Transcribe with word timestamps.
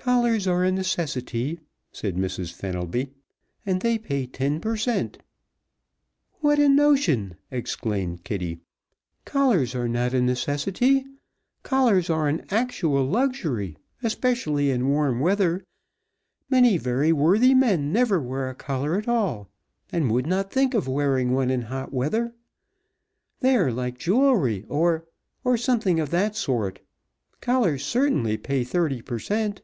"Collars 0.00 0.46
are 0.48 0.64
a 0.64 0.72
necessity," 0.72 1.60
said 1.92 2.16
Mrs. 2.16 2.54
Fenelby, 2.54 3.10
"and 3.66 3.82
they 3.82 3.98
pay 3.98 4.26
ten 4.26 4.58
per" 4.58 4.74
"What 6.40 6.58
a 6.58 6.70
notion!" 6.70 7.36
exclaimed 7.50 8.24
Kitty. 8.24 8.60
"Collars 9.26 9.74
are 9.74 9.88
not 9.90 10.14
a 10.14 10.22
necessity. 10.22 11.04
Collars 11.62 12.08
are 12.08 12.28
an 12.28 12.46
actual 12.50 13.04
luxury, 13.04 13.76
especially 14.02 14.70
in 14.70 14.88
warm 14.88 15.20
weather. 15.20 15.62
Many 16.48 16.78
very 16.78 17.12
worthy 17.12 17.52
men 17.54 17.92
never 17.92 18.18
wear 18.18 18.48
a 18.48 18.54
collar 18.54 18.96
at 18.96 19.06
all, 19.06 19.50
and 19.92 20.10
would 20.10 20.26
not 20.26 20.50
think 20.50 20.72
of 20.72 20.88
wearing 20.88 21.32
one 21.32 21.50
in 21.50 21.60
hot 21.62 21.92
weather. 21.92 22.34
They 23.40 23.54
are 23.54 23.70
like 23.70 23.98
jewelry 23.98 24.64
or 24.70 25.06
or 25.44 25.58
something 25.58 26.00
of 26.00 26.08
that 26.08 26.36
sort. 26.36 26.80
Collars 27.42 27.84
certainly 27.84 28.38
pay 28.38 28.64
thirty 28.64 29.02
per 29.02 29.18
cent." 29.18 29.60